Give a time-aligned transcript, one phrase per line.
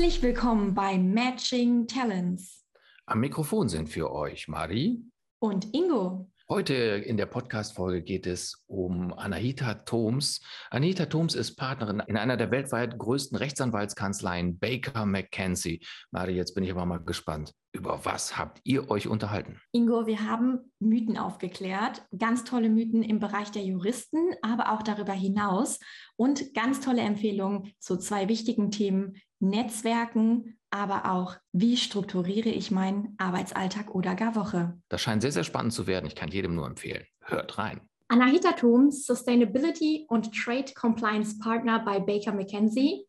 [0.00, 2.64] Herzlich willkommen bei Matching Talents.
[3.04, 5.04] Am Mikrofon sind für euch Marie
[5.40, 6.30] und Ingo.
[6.48, 10.40] Heute in der Podcast-Folge geht es um Anahita Thoms.
[10.70, 15.84] Anahita Thoms ist Partnerin in einer der weltweit größten Rechtsanwaltskanzleien Baker McKenzie.
[16.10, 17.52] Marie, jetzt bin ich aber mal gespannt.
[17.72, 19.60] Über was habt ihr euch unterhalten?
[19.70, 22.06] Ingo, wir haben Mythen aufgeklärt.
[22.18, 25.78] Ganz tolle Mythen im Bereich der Juristen, aber auch darüber hinaus.
[26.16, 29.20] Und ganz tolle Empfehlungen zu zwei wichtigen Themen.
[29.40, 34.78] Netzwerken aber auch, wie strukturiere ich meinen Arbeitsalltag oder gar Woche.
[34.88, 36.06] Das scheint sehr, sehr spannend zu werden.
[36.06, 37.04] Ich kann jedem nur empfehlen.
[37.20, 37.80] Hört rein.
[38.08, 43.06] Anahita Thum, Sustainability und Trade Compliance Partner bei Baker McKenzie,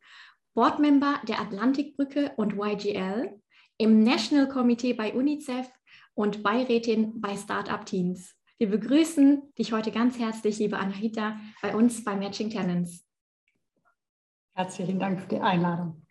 [0.53, 3.39] Boardmember der Atlantikbrücke und YGL,
[3.77, 5.67] im National Committee bei UNICEF
[6.13, 8.35] und Beirätin bei Startup Teams.
[8.57, 13.03] Wir begrüßen dich heute ganz herzlich, liebe Anahita, bei uns bei Matching Talents.
[14.53, 16.05] Herzlichen Dank für die Einladung.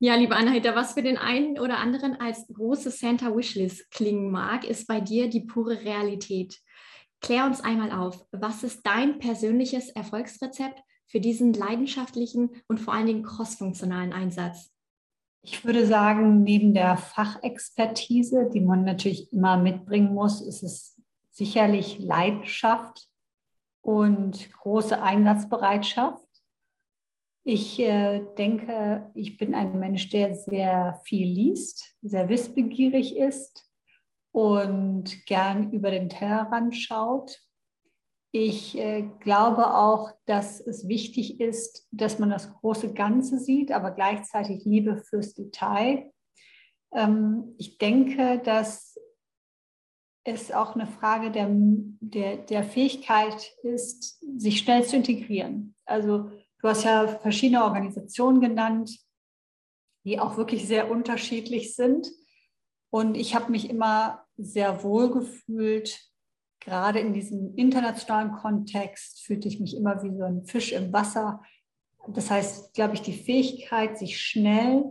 [0.00, 4.64] Ja, liebe Anhita, was für den einen oder anderen als große Santa Wishlist klingen mag,
[4.64, 6.60] ist bei dir die pure Realität.
[7.20, 13.06] Klär uns einmal auf, was ist dein persönliches Erfolgsrezept für diesen leidenschaftlichen und vor allen
[13.06, 14.74] Dingen crossfunktionalen Einsatz?
[15.40, 21.00] Ich würde sagen, neben der Fachexpertise, die man natürlich immer mitbringen muss, ist es
[21.30, 23.08] sicherlich Leidenschaft
[23.80, 26.23] und große Einsatzbereitschaft.
[27.46, 33.70] Ich äh, denke, ich bin ein Mensch, der sehr viel liest, sehr wissbegierig ist
[34.32, 37.38] und gern über den Tellerrand schaut.
[38.32, 43.90] Ich äh, glaube auch, dass es wichtig ist, dass man das große Ganze sieht, aber
[43.90, 46.10] gleichzeitig Liebe fürs Detail.
[46.92, 48.98] Ähm, ich denke, dass
[50.24, 55.74] es auch eine Frage der, der, der Fähigkeit ist, sich schnell zu integrieren.
[55.84, 56.30] Also
[56.64, 58.98] Du hast ja verschiedene Organisationen genannt,
[60.06, 62.10] die auch wirklich sehr unterschiedlich sind.
[62.88, 66.00] Und ich habe mich immer sehr wohl gefühlt,
[66.60, 71.42] gerade in diesem internationalen Kontext fühlte ich mich immer wie so ein Fisch im Wasser.
[72.08, 74.86] Das heißt, glaube ich, die Fähigkeit, sich schnell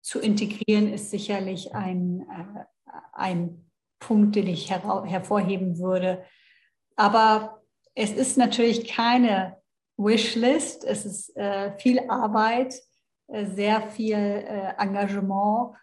[0.00, 6.24] zu integrieren, ist sicherlich ein, äh, ein Punkt, den ich hervorheben würde.
[6.96, 7.62] Aber
[7.94, 9.59] es ist natürlich keine
[10.04, 10.84] Wishlist.
[10.84, 12.74] Es ist äh, viel Arbeit,
[13.28, 15.76] äh, sehr viel äh, Engagement.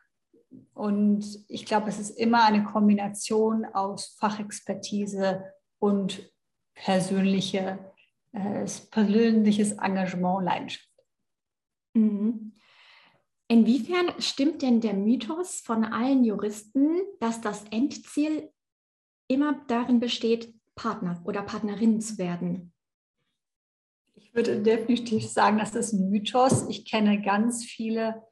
[0.74, 5.44] Und ich glaube, es ist immer eine Kombination aus Fachexpertise
[5.80, 6.32] und
[6.74, 7.80] persönliche,
[8.32, 10.90] äh, persönliches Engagement, Leidenschaft.
[11.94, 12.54] Mhm.
[13.50, 18.52] Inwiefern stimmt denn der Mythos von allen Juristen, dass das Endziel
[19.28, 22.74] immer darin besteht, Partner oder Partnerin zu werden?
[24.34, 26.68] Würde definitiv sagen, das ist ein Mythos.
[26.70, 28.24] Ich kenne ganz viele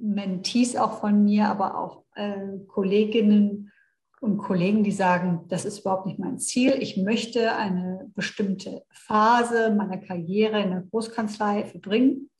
[0.00, 3.72] Mentees auch von mir, aber auch äh, Kolleginnen
[4.20, 6.76] und Kollegen, die sagen, das ist überhaupt nicht mein Ziel.
[6.78, 12.30] Ich möchte eine bestimmte Phase meiner Karriere in der Großkanzlei verbringen,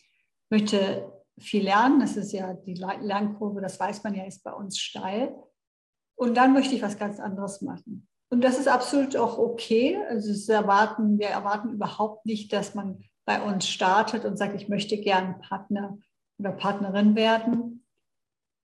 [0.51, 2.01] möchte viel lernen.
[2.01, 5.35] Das ist ja die Lernkurve, das weiß man ja, ist bei uns steil.
[6.17, 8.07] Und dann möchte ich was ganz anderes machen.
[8.33, 9.99] Und das ist absolut auch okay.
[10.09, 14.97] Also erwarten, wir erwarten überhaupt nicht, dass man bei uns startet und sagt, ich möchte
[14.99, 15.99] gern Partner
[16.39, 17.85] oder Partnerin werden.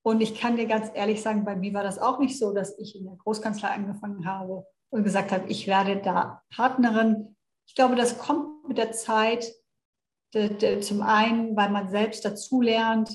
[0.03, 2.79] Und ich kann dir ganz ehrlich sagen, bei mir war das auch nicht so, dass
[2.79, 7.37] ich in der Großkanzlei angefangen habe und gesagt habe, ich werde da Partnerin.
[7.67, 9.53] Ich glaube, das kommt mit der Zeit.
[10.81, 13.11] Zum einen, weil man selbst dazulernt,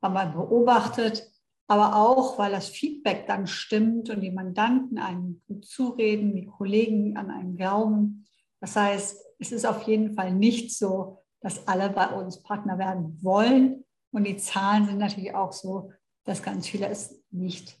[0.00, 1.31] weil man beobachtet,
[1.72, 7.16] aber auch, weil das Feedback dann stimmt und die Mandanten einem gut zureden, die Kollegen
[7.16, 8.26] an einen glauben.
[8.60, 13.18] Das heißt, es ist auf jeden Fall nicht so, dass alle bei uns Partner werden
[13.22, 13.86] wollen.
[14.10, 15.90] Und die Zahlen sind natürlich auch so,
[16.24, 17.78] dass ganz viele es nicht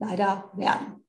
[0.00, 1.06] leider werden.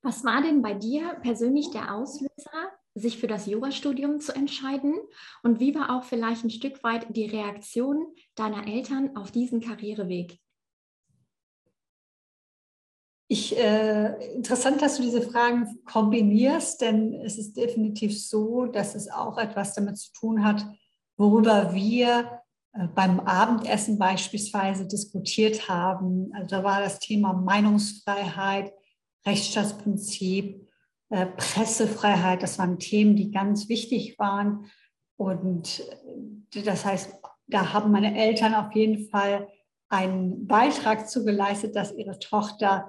[0.00, 4.94] Was war denn bei dir persönlich der Auslöser, sich für das Jurastudium zu entscheiden?
[5.42, 10.40] Und wie war auch vielleicht ein Stück weit die Reaktion deiner Eltern auf diesen Karriereweg?
[13.28, 19.10] Ich, äh, interessant, dass du diese Fragen kombinierst, denn es ist definitiv so, dass es
[19.10, 20.64] auch etwas damit zu tun hat,
[21.16, 22.40] worüber wir
[22.72, 26.30] äh, beim Abendessen beispielsweise diskutiert haben.
[26.34, 28.72] Also da war das Thema Meinungsfreiheit,
[29.26, 30.68] Rechtsstaatsprinzip,
[31.10, 32.44] äh, Pressefreiheit.
[32.44, 34.66] Das waren Themen, die ganz wichtig waren.
[35.16, 35.82] Und
[36.52, 37.12] äh, das heißt,
[37.48, 39.48] da haben meine Eltern auf jeden Fall
[39.88, 42.88] einen Beitrag zu geleistet, dass ihre Tochter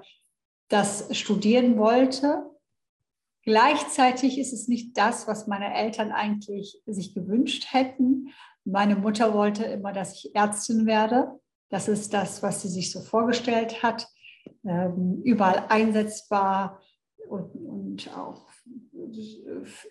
[0.68, 2.44] das studieren wollte.
[3.42, 8.28] Gleichzeitig ist es nicht das, was meine Eltern eigentlich sich gewünscht hätten.
[8.64, 11.40] Meine Mutter wollte immer, dass ich Ärztin werde.
[11.70, 14.08] Das ist das, was sie sich so vorgestellt hat.
[14.64, 16.80] Ähm, überall einsetzbar
[17.28, 18.48] und, und auch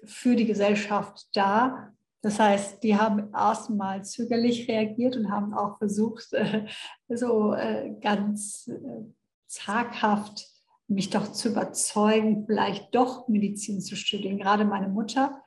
[0.06, 1.94] für die Gesellschaft da.
[2.22, 6.30] Das heißt, die haben erstmal zögerlich reagiert und haben auch versucht,
[7.10, 9.04] so äh, ganz äh,
[9.48, 10.46] zaghaft
[10.88, 14.40] mich doch zu überzeugen, vielleicht doch Medizin zu studieren.
[14.40, 15.42] Gerade meine Mutter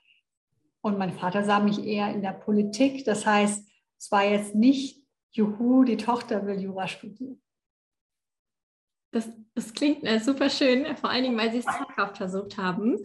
[0.83, 3.05] und mein Vater sah mich eher in der Politik.
[3.05, 7.41] Das heißt, es war jetzt nicht, juhu, die Tochter will Jura studieren.
[9.13, 12.97] Das, das klingt äh, super schön, vor allen Dingen, weil Sie es zaghaft versucht haben.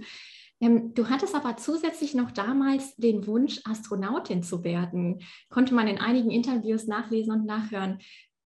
[0.61, 5.21] Ähm, du hattest aber zusätzlich noch damals den Wunsch, Astronautin zu werden.
[5.49, 7.99] Konnte man in einigen Interviews nachlesen und nachhören.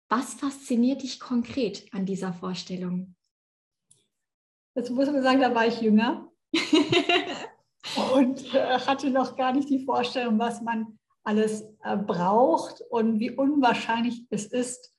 [0.09, 3.16] Was fasziniert dich konkret an dieser Vorstellung?
[4.77, 6.31] Das muss man sagen, da war ich jünger
[8.15, 13.31] und äh, hatte noch gar nicht die Vorstellung, was man alles äh, braucht und wie
[13.31, 14.95] unwahrscheinlich es ist,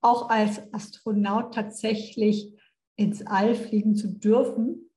[0.00, 2.58] auch als Astronaut tatsächlich
[2.96, 4.90] ins All fliegen zu dürfen.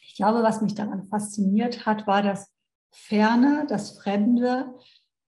[0.00, 2.50] Ich glaube, was mich daran fasziniert hat, war das
[2.90, 4.74] Ferne, das Fremde,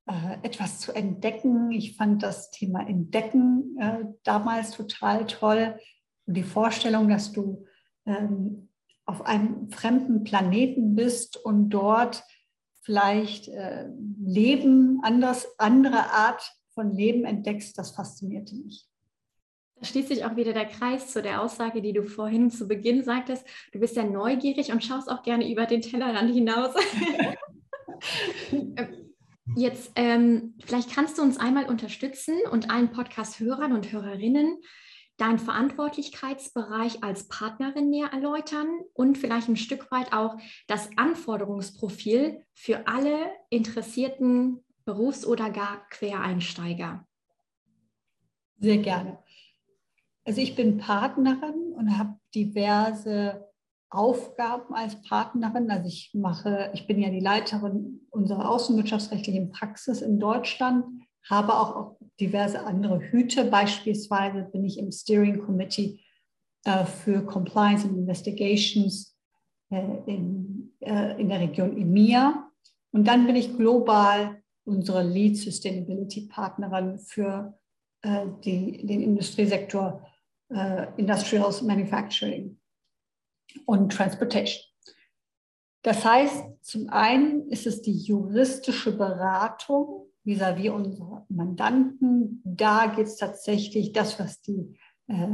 [0.06, 1.72] äh, etwas zu entdecken.
[1.72, 5.78] Ich fand das Thema Entdecken äh, damals total toll.
[6.24, 7.66] Und die Vorstellung, dass du
[8.06, 8.68] ähm,
[9.04, 12.22] auf einem fremden Planeten bist und dort
[12.82, 13.88] vielleicht äh,
[14.20, 16.42] Leben, anders, andere Art
[16.74, 18.86] von Leben entdeckst, das faszinierte mich.
[19.76, 23.02] Da schließt sich auch wieder der Kreis zu der Aussage, die du vorhin zu Beginn
[23.02, 23.46] sagtest.
[23.72, 26.74] Du bist ja neugierig und schaust auch gerne über den Tellerrand hinaus.
[29.56, 34.58] Jetzt, ähm, vielleicht kannst du uns einmal unterstützen und allen Podcast-Hörern und Hörerinnen
[35.20, 40.36] deinen Verantwortlichkeitsbereich als Partnerin näher erläutern und vielleicht ein Stück weit auch
[40.66, 47.06] das Anforderungsprofil für alle interessierten Berufs- oder gar Quereinsteiger.
[48.58, 49.18] Sehr gerne.
[50.24, 53.50] Also ich bin Partnerin und habe diverse
[53.90, 55.70] Aufgaben als Partnerin.
[55.70, 60.84] Also ich mache, ich bin ja die Leiterin unserer außenwirtschaftsrechtlichen Praxis in Deutschland,
[61.28, 63.44] habe auch diverse andere Hüte.
[63.44, 66.00] Beispielsweise bin ich im Steering Committee
[66.64, 69.16] äh, für Compliance and Investigations
[69.70, 72.50] äh, in, äh, in der Region EMEA.
[72.92, 77.58] Und dann bin ich global unsere Lead Sustainability Partnerin für
[78.02, 80.06] äh, die, den Industriesektor
[80.50, 82.58] äh, Industrials Manufacturing
[83.66, 84.62] und Transportation.
[85.82, 92.42] Das heißt, zum einen ist es die juristische Beratung vis-à-vis -vis unserer Mandanten.
[92.44, 94.76] Da geht es tatsächlich das, was die
[95.08, 95.28] äh,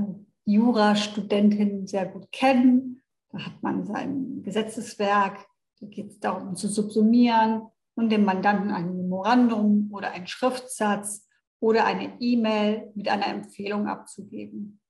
[0.44, 3.02] Jurastudentinnen sehr gut kennen.
[3.30, 5.46] Da hat man sein Gesetzeswerk,
[5.80, 7.62] da geht es darum zu subsumieren
[7.94, 11.28] und dem Mandanten ein Memorandum oder einen Schriftsatz
[11.60, 14.80] oder eine E-Mail mit einer Empfehlung abzugeben.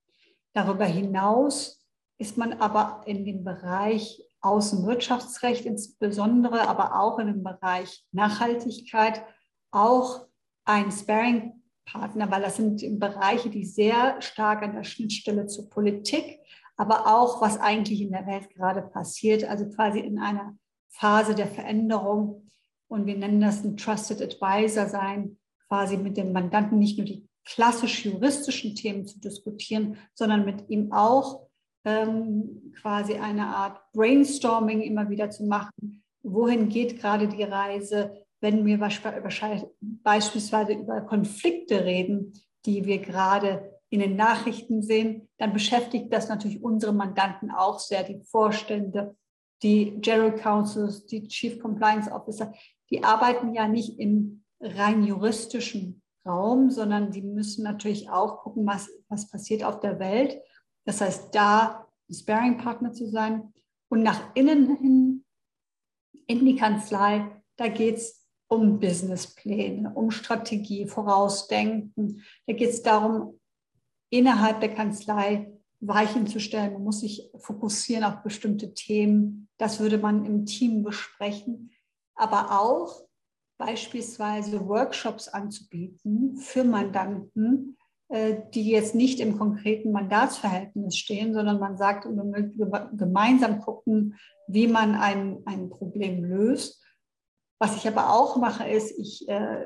[0.53, 1.87] Darüber hinaus
[2.19, 9.25] ist man aber in dem Bereich Außenwirtschaftsrecht insbesondere, aber auch in dem Bereich Nachhaltigkeit
[9.71, 10.27] auch
[10.65, 16.41] ein Sparing-Partner, weil das sind Bereiche, die sehr stark an der Schnittstelle zur Politik,
[16.77, 20.57] aber auch was eigentlich in der Welt gerade passiert, also quasi in einer
[20.89, 22.51] Phase der Veränderung.
[22.89, 27.29] Und wir nennen das ein Trusted Advisor sein, quasi mit dem Mandanten nicht nur die
[27.45, 31.47] klassisch juristischen Themen zu diskutieren, sondern mit ihm auch
[31.85, 36.03] ähm, quasi eine Art Brainstorming immer wieder zu machen.
[36.23, 38.26] Wohin geht gerade die Reise?
[38.41, 42.33] Wenn wir beispielsweise über Konflikte reden,
[42.65, 48.03] die wir gerade in den Nachrichten sehen, dann beschäftigt das natürlich unsere Mandanten auch sehr,
[48.03, 49.17] die Vorstände,
[49.63, 52.53] die General Counsels, die Chief Compliance Officer,
[52.91, 58.89] die arbeiten ja nicht im rein juristischen Raum, sondern die müssen natürlich auch gucken, was,
[59.09, 60.39] was passiert auf der Welt.
[60.85, 63.53] Das heißt, da ein Sparing-Partner zu sein
[63.89, 65.25] und nach innen hin
[66.27, 72.23] in die Kanzlei, da geht es um Businesspläne, um Strategie, Vorausdenken.
[72.47, 73.41] Da geht es darum,
[74.11, 76.75] innerhalb der Kanzlei Weichen zu stellen.
[76.75, 79.49] Man muss sich fokussieren auf bestimmte Themen.
[79.59, 81.71] Das würde man im Team besprechen.
[82.15, 83.03] Aber auch
[83.59, 87.77] beispielsweise Workshops anzubieten für Mandanten,
[88.09, 94.69] äh, die jetzt nicht im konkreten Mandatsverhältnis stehen, sondern man sagt, wir gemeinsam gucken, wie
[94.69, 96.86] man ein, ein Problem löst
[97.59, 99.65] was ich aber auch mache, ist, ich äh,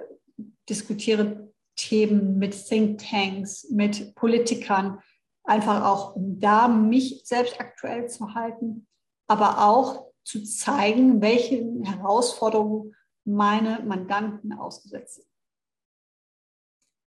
[0.69, 5.01] diskutiere Themen mit Thinktanks, mit Politikern,
[5.45, 8.87] einfach auch, um da mich selbst aktuell zu halten,
[9.27, 12.95] aber auch zu zeigen, welchen Herausforderungen
[13.25, 15.27] meine Mandanten ausgesetzt sind.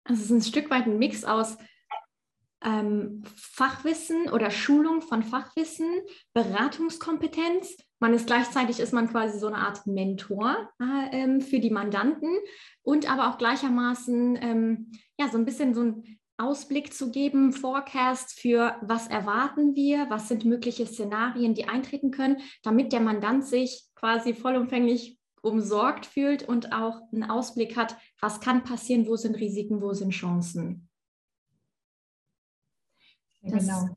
[0.05, 1.57] Also es ist ein Stück weit ein Mix aus
[2.63, 5.87] ähm, Fachwissen oder Schulung von Fachwissen,
[6.33, 7.77] Beratungskompetenz.
[7.99, 12.29] Man ist gleichzeitig ist man quasi so eine Art Mentor äh, ähm, für die Mandanten
[12.83, 18.39] und aber auch gleichermaßen ähm, ja so ein bisschen so ein Ausblick zu geben, Forecast
[18.39, 23.83] für was erwarten wir, was sind mögliche Szenarien, die eintreten können, damit der Mandant sich
[23.95, 29.81] quasi vollumfänglich umsorgt fühlt und auch einen Ausblick hat, was kann passieren, wo sind Risiken,
[29.81, 30.89] wo sind Chancen.
[33.41, 33.89] Genau.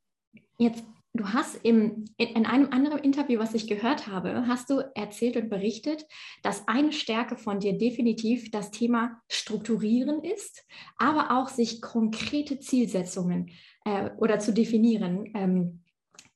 [0.58, 5.36] Jetzt, du hast im, in einem anderen Interview, was ich gehört habe, hast du erzählt
[5.36, 6.06] und berichtet,
[6.42, 10.64] dass eine Stärke von dir definitiv das Thema Strukturieren ist,
[10.96, 13.50] aber auch sich konkrete Zielsetzungen
[13.84, 15.30] äh, oder zu definieren.
[15.34, 15.80] Ähm,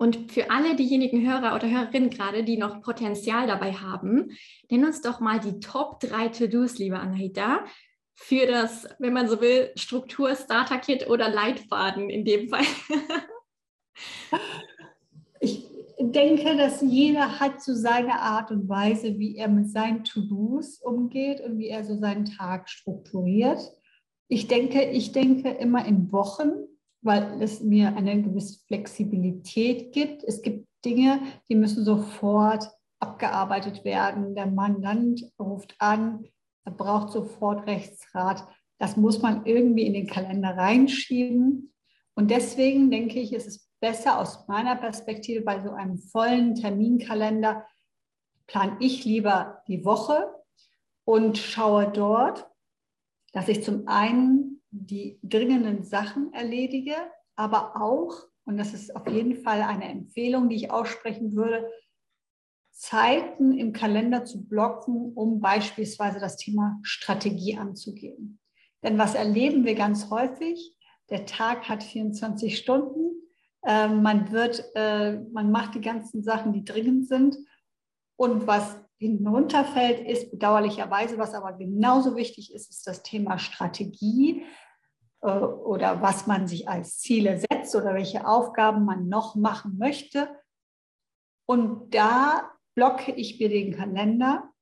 [0.01, 4.31] und für alle diejenigen Hörer oder Hörerinnen gerade, die noch Potenzial dabei haben,
[4.71, 7.65] nenn uns doch mal die Top 3 To-Dos, liebe Anahita,
[8.21, 12.65] für das, wenn man so will, Struktur, Starter-Kit oder Leitfaden in dem Fall.
[15.41, 15.65] ich
[15.99, 21.41] denke, dass jeder hat so seine Art und Weise, wie er mit seinen To-Dos umgeht
[21.41, 23.61] und wie er so seinen Tag strukturiert.
[24.29, 26.69] Ich denke, ich denke immer in Wochen
[27.03, 30.25] weil es mir eine gewisse Flexibilität gibt.
[30.25, 32.69] Es gibt Dinge, die müssen sofort
[33.01, 34.35] abgearbeitet werden.
[34.35, 36.27] Der Mandant ruft an,
[36.71, 38.47] braucht sofort Rechtsrat.
[38.79, 41.73] Das muss man irgendwie in den Kalender reinschieben.
[42.15, 47.65] Und deswegen denke ich, ist es besser aus meiner Perspektive bei so einem vollen Terminkalender,
[48.47, 50.35] plane ich lieber die Woche
[51.05, 52.49] und schaue dort,
[53.33, 56.97] dass ich zum einen die dringenden Sachen erledige,
[57.37, 61.71] aber auch, und das ist auf jeden Fall eine Empfehlung, die ich aussprechen würde,
[62.79, 68.39] Zeiten im Kalender zu blocken, um beispielsweise das Thema Strategie anzugehen.
[68.85, 70.77] Denn was erleben wir ganz häufig?
[71.11, 73.21] Der Tag hat 24 Stunden.
[73.63, 77.37] Äh, man wird, äh, man macht die ganzen Sachen, die dringend sind.
[78.17, 84.45] Und was hinten runterfällt, ist bedauerlicherweise, was aber genauso wichtig ist, ist das Thema Strategie
[85.23, 90.29] äh, oder was man sich als Ziele setzt oder welche Aufgaben man noch machen möchte.
[91.45, 94.53] Und da blocke ich mir den Kalender.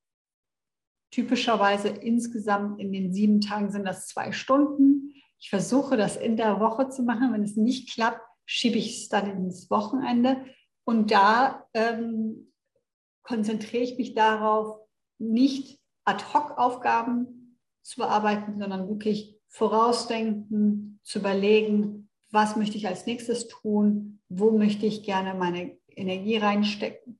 [1.11, 5.13] Typischerweise insgesamt in den sieben Tagen sind das zwei Stunden.
[5.37, 7.31] Ich versuche das in der Woche zu machen.
[7.31, 10.43] Wenn es nicht klappt, schiebe ich es dann ins Wochenende.
[10.83, 12.51] Und da ähm,
[13.21, 14.79] konzentriere ich mich darauf,
[15.19, 24.21] nicht Ad-hoc-Aufgaben zu bearbeiten, sondern wirklich vorausdenken, zu überlegen, was möchte ich als nächstes tun,
[24.27, 27.19] wo möchte ich gerne meine Energie reinstecken.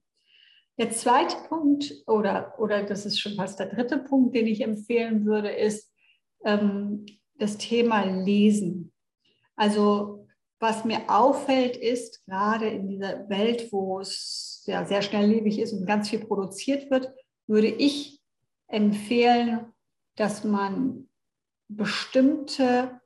[0.78, 5.26] Der zweite Punkt, oder, oder das ist schon fast der dritte Punkt, den ich empfehlen
[5.26, 5.92] würde, ist
[6.44, 7.06] ähm,
[7.40, 8.94] das Thema Lesen.
[9.56, 10.28] Also
[10.60, 15.86] was mir auffällt, ist gerade in dieser Welt, wo es ja, sehr schnelllebig ist und
[15.86, 17.14] ganz viel produziert wird,
[17.48, 18.22] würde ich
[18.68, 19.72] empfehlen,
[20.16, 21.10] dass man
[21.68, 23.00] bestimmte,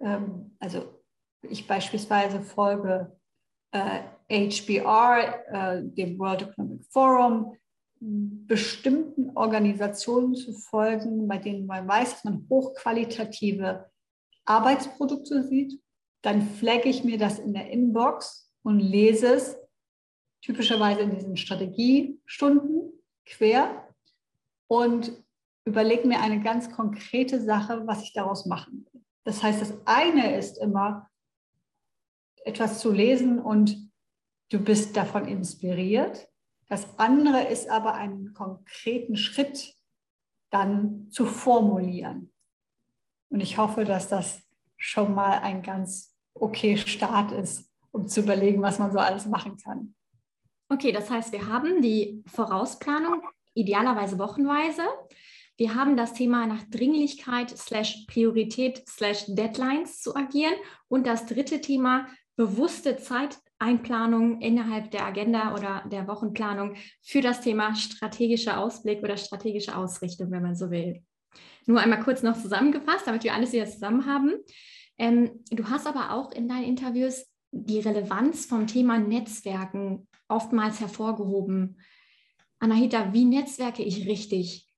[0.00, 1.02] ähm, also
[1.42, 3.16] ich beispielsweise folge
[3.72, 4.00] äh,
[4.30, 7.56] HBR, äh, dem World Economic Forum,
[8.00, 13.90] bestimmten Organisationen zu folgen, bei denen man weiß, dass man hochqualitative
[14.44, 15.80] Arbeitsprodukte sieht,
[16.22, 19.56] dann flagge ich mir das in der Inbox und lese es
[20.42, 22.92] typischerweise in diesen Strategiestunden
[23.24, 23.88] quer
[24.66, 25.12] und
[25.64, 29.02] überlege mir eine ganz konkrete Sache, was ich daraus machen will.
[29.24, 31.08] Das heißt, das eine ist immer,
[32.44, 33.83] etwas zu lesen und
[34.54, 36.28] du bist davon inspiriert.
[36.68, 39.74] Das andere ist aber einen konkreten Schritt
[40.50, 42.32] dann zu formulieren.
[43.30, 44.42] Und ich hoffe, dass das
[44.76, 49.56] schon mal ein ganz okay Start ist, um zu überlegen, was man so alles machen
[49.56, 49.94] kann.
[50.68, 53.22] Okay, das heißt, wir haben die Vorausplanung
[53.54, 54.82] idealerweise wochenweise.
[55.56, 60.54] Wir haben das Thema nach Dringlichkeit slash Priorität slash Deadlines zu agieren.
[60.88, 62.06] Und das dritte Thema,
[62.36, 62.96] bewusste
[63.58, 70.30] Zeiteinplanung innerhalb der Agenda oder der Wochenplanung für das Thema strategischer Ausblick oder strategische Ausrichtung,
[70.30, 71.02] wenn man so will.
[71.66, 74.34] Nur einmal kurz noch zusammengefasst, damit wir alles wieder zusammen haben.
[74.98, 81.80] Ähm, du hast aber auch in deinen Interviews die Relevanz vom Thema Netzwerken oftmals hervorgehoben.
[82.58, 84.68] Anahita, wie netzwerke ich richtig?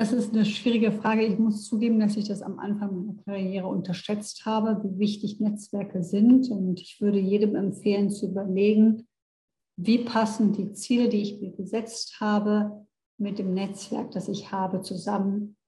[0.00, 1.26] Das ist eine schwierige Frage.
[1.26, 6.02] Ich muss zugeben, dass ich das am Anfang meiner Karriere unterschätzt habe, wie wichtig Netzwerke
[6.02, 6.50] sind.
[6.50, 9.06] Und ich würde jedem empfehlen, zu überlegen,
[9.76, 12.86] wie passen die Ziele, die ich mir gesetzt habe,
[13.18, 15.58] mit dem Netzwerk, das ich habe, zusammen.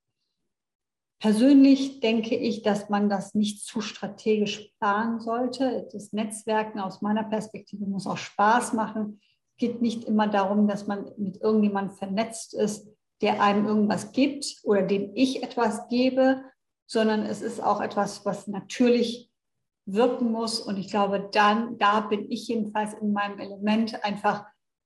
[1.21, 5.91] Persönlich denke ich, dass man das nicht zu strategisch planen sollte.
[5.93, 9.21] Das Netzwerken aus meiner Perspektive muss auch Spaß machen.
[9.51, 12.89] Es geht nicht immer darum, dass man mit irgendjemandem vernetzt ist,
[13.23, 16.43] der einem irgendwas gibt oder dem ich etwas gebe,
[16.87, 19.31] sondern es ist auch etwas, was natürlich
[19.87, 20.61] wirken muss.
[20.61, 24.45] Und ich glaube, dann, da bin ich jedenfalls in meinem Element einfach,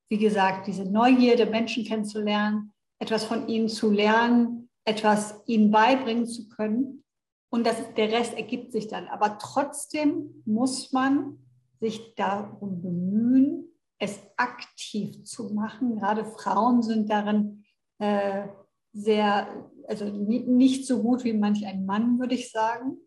[0.09, 6.49] wie gesagt, diese Neugierde, Menschen kennenzulernen, etwas von ihnen zu lernen, etwas ihnen beibringen zu
[6.49, 7.05] können.
[7.51, 9.09] Und das, der Rest ergibt sich dann.
[9.09, 11.39] Aber trotzdem muss man
[11.81, 15.97] sich darum bemühen, es aktiv zu machen.
[15.97, 17.65] Gerade Frauen sind darin
[17.99, 18.49] äh,
[18.93, 22.99] sehr, also nicht so gut wie manch ein Mann, würde ich sagen.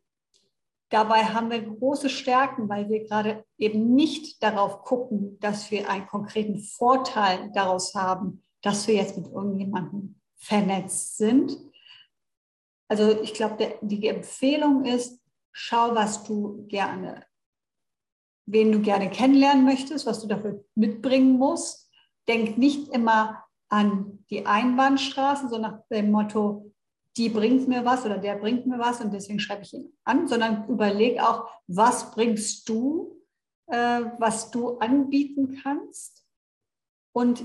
[0.89, 6.07] Dabei haben wir große Stärken, weil wir gerade eben nicht darauf gucken, dass wir einen
[6.07, 11.57] konkreten Vorteil daraus haben, dass wir jetzt mit irgendjemandem vernetzt sind.
[12.87, 17.23] Also ich glaube, die Empfehlung ist, schau, was du gerne,
[18.47, 21.91] wen du gerne kennenlernen möchtest, was du dafür mitbringen musst.
[22.27, 26.71] Denk nicht immer an die Einbahnstraße, so nach dem Motto,
[27.17, 30.27] die bringt mir was oder der bringt mir was und deswegen schreibe ich ihn an,
[30.27, 33.21] sondern überleg auch, was bringst du,
[33.67, 36.25] äh, was du anbieten kannst.
[37.11, 37.43] Und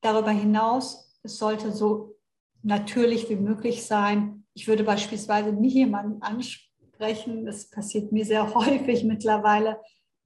[0.00, 2.16] darüber hinaus, es sollte so
[2.62, 4.46] natürlich wie möglich sein.
[4.54, 9.80] Ich würde beispielsweise nie jemanden ansprechen, das passiert mir sehr häufig mittlerweile,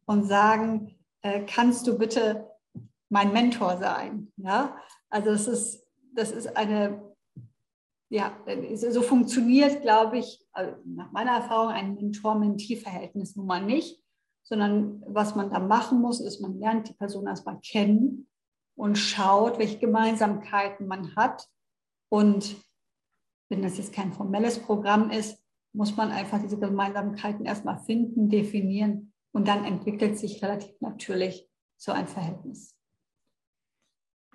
[0.09, 2.51] und sagen, äh, kannst du bitte
[3.11, 4.33] mein Mentor sein?
[4.37, 4.77] Ja,
[5.11, 7.09] also es ist, das ist eine
[8.11, 8.39] ja,
[8.75, 14.03] so funktioniert, glaube ich, also nach meiner Erfahrung ein Mentor-Mentee-Verhältnis nun mal nicht,
[14.45, 18.29] sondern was man da machen muss, ist, man lernt die Person erstmal kennen
[18.77, 21.47] und schaut, welche Gemeinsamkeiten man hat.
[22.09, 22.57] Und
[23.51, 25.39] wenn das jetzt kein formelles Programm ist,
[25.75, 31.93] muss man einfach diese Gemeinsamkeiten erstmal finden, definieren und dann entwickelt sich relativ natürlich so
[31.93, 32.78] ein Verhältnis.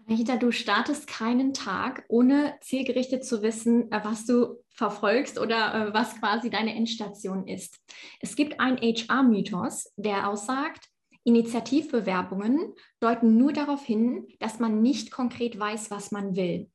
[0.09, 5.93] Rita, du startest keinen Tag, ohne zielgerichtet zu wissen, äh, was du verfolgst oder äh,
[5.93, 7.79] was quasi deine Endstation ist.
[8.19, 10.89] Es gibt einen HR-Mythos, der aussagt,
[11.23, 16.69] Initiativbewerbungen deuten nur darauf hin, dass man nicht konkret weiß, was man will.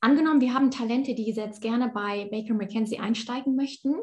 [0.00, 3.94] Angenommen, wir haben Talente, die jetzt gerne bei Baker McKenzie einsteigen möchten.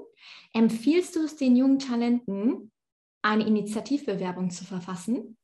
[0.52, 2.72] Empfiehlst du es den jungen Talenten,
[3.22, 5.38] eine Initiativbewerbung zu verfassen?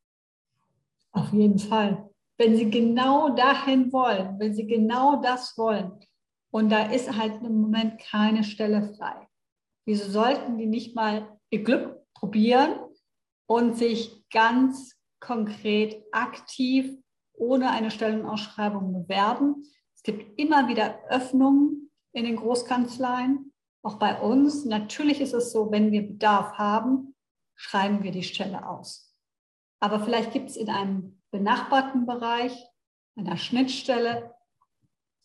[1.11, 5.99] Auf jeden Fall wenn sie genau dahin wollen, wenn sie genau das wollen.
[6.51, 9.27] Und da ist halt im Moment keine Stelle frei.
[9.85, 12.79] Wieso sollten die nicht mal ihr Glück probieren
[13.47, 16.91] und sich ganz konkret aktiv
[17.33, 19.63] ohne eine Stellenausschreibung bewerben?
[19.95, 24.65] Es gibt immer wieder Öffnungen in den Großkanzleien, auch bei uns.
[24.65, 27.15] Natürlich ist es so, wenn wir Bedarf haben,
[27.55, 29.15] schreiben wir die Stelle aus.
[29.79, 32.53] Aber vielleicht gibt es in einem benachbarten Bereich,
[33.15, 34.33] einer Schnittstelle.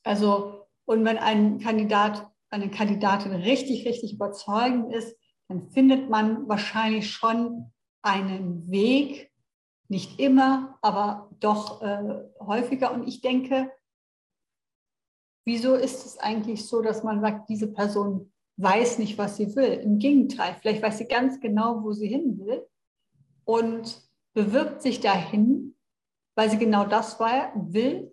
[0.03, 5.17] Also, und wenn ein Kandidat, eine Kandidatin richtig, richtig überzeugend ist,
[5.49, 9.31] dann findet man wahrscheinlich schon einen Weg,
[9.89, 12.93] nicht immer, aber doch äh, häufiger.
[12.93, 13.71] Und ich denke,
[15.45, 19.73] wieso ist es eigentlich so, dass man sagt, diese Person weiß nicht, was sie will?
[19.85, 22.67] Im Gegenteil, vielleicht weiß sie ganz genau, wo sie hin will
[23.45, 24.01] und
[24.35, 25.75] bewirbt sich dahin
[26.35, 28.13] weil sie genau das war, will,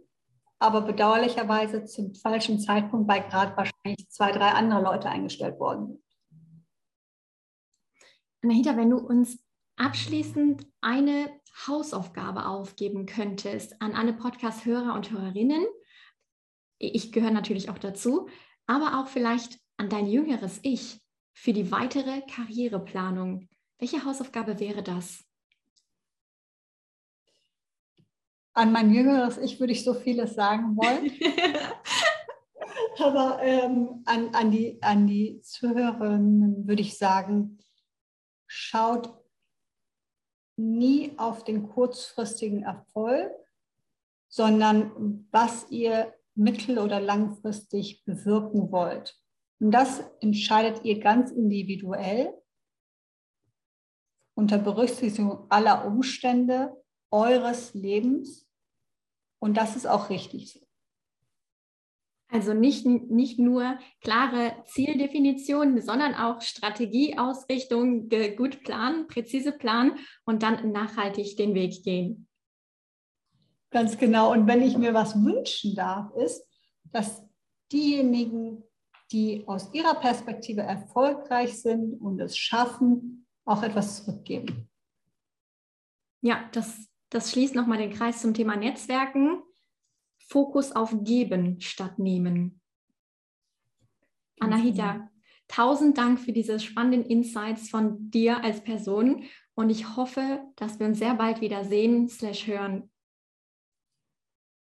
[0.60, 6.04] aber bedauerlicherweise zum falschen Zeitpunkt bei gerade wahrscheinlich zwei, drei andere Leute eingestellt worden sind.
[8.44, 9.44] Anahita, wenn du uns
[9.78, 11.30] abschließend eine
[11.68, 15.66] Hausaufgabe aufgeben könntest an alle Podcast-Hörer und Hörerinnen,
[16.78, 18.30] ich gehöre natürlich auch dazu,
[18.66, 21.02] aber auch vielleicht an dein jüngeres Ich
[21.34, 23.48] für die weitere Karriereplanung.
[23.78, 25.26] Welche Hausaufgabe wäre das?
[28.54, 31.12] An mein jüngeres Ich würde ich so vieles sagen wollen.
[33.00, 37.60] Aber ähm, an, an, die, an die Zuhörerinnen würde ich sagen,
[38.48, 39.14] schaut
[40.58, 43.32] nie auf den kurzfristigen Erfolg,
[44.28, 49.18] sondern was ihr mittel- oder langfristig bewirken wollt.
[49.60, 52.34] Und das entscheidet ihr ganz individuell
[54.36, 56.76] unter Berücksichtigung aller Umstände
[57.12, 58.48] eures Lebens.
[59.40, 60.60] Und das ist auch richtig so.
[62.32, 70.72] Also nicht, nicht nur klare Zieldefinitionen, sondern auch Strategieausrichtung, gut planen, präzise planen und dann
[70.72, 72.28] nachhaltig den Weg gehen.
[73.72, 74.32] Ganz genau.
[74.32, 76.48] Und wenn ich mir was wünschen darf, ist,
[76.92, 77.24] dass
[77.72, 78.64] diejenigen,
[79.12, 84.70] die aus ihrer Perspektive erfolgreich sind und es schaffen, auch etwas zurückgeben.
[86.22, 89.42] Ja, das, das schließt nochmal den Kreis zum Thema Netzwerken.
[90.28, 92.62] Fokus auf Geben statt Nehmen.
[94.40, 95.10] Anahita, genau.
[95.48, 99.24] tausend Dank für diese spannenden Insights von dir als Person
[99.56, 102.90] und ich hoffe, dass wir uns sehr bald wieder sehen slash hören.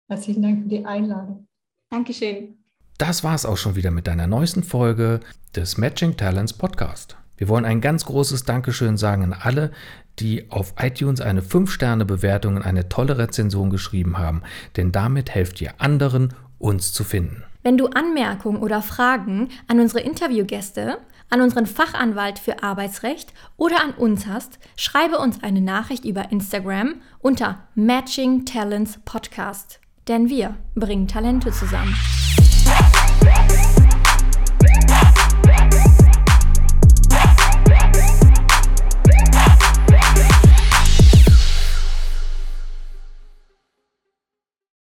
[0.08, 1.48] Herzlichen Dank für die Einladung.
[1.88, 2.58] Dankeschön.
[2.98, 5.20] Das war es auch schon wieder mit deiner neuesten Folge
[5.56, 7.21] des Matching Talents Podcast.
[7.42, 9.72] Wir wollen ein ganz großes Dankeschön sagen an alle,
[10.20, 14.42] die auf iTunes eine 5-Sterne-Bewertung und eine tolle Rezension geschrieben haben,
[14.76, 17.42] denn damit helft ihr anderen, uns zu finden.
[17.64, 20.98] Wenn du Anmerkungen oder Fragen an unsere Interviewgäste,
[21.30, 27.00] an unseren Fachanwalt für Arbeitsrecht oder an uns hast, schreibe uns eine Nachricht über Instagram
[27.18, 29.80] unter Matching Talents Podcast.
[30.06, 31.96] Denn wir bringen Talente zusammen.